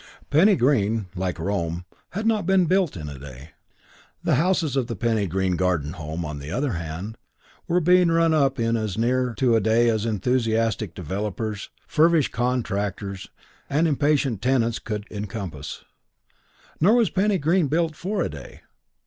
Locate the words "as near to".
8.75-9.55